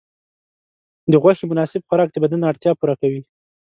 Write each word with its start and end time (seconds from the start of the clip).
د 1.11 1.13
غوښې 1.21 1.45
مناسب 1.51 1.81
خوراک 1.87 2.09
د 2.13 2.17
بدن 2.23 2.41
اړتیاوې 2.49 2.77
پوره 2.79 2.95
کوي. 3.01 3.21